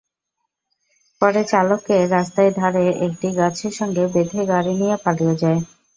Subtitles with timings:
[1.21, 5.59] পরে চালককে রাস্তার ধারে একটি গাছের সঙ্গে বেঁধে গাড়ি নিয়ে পালিয়ে যায়।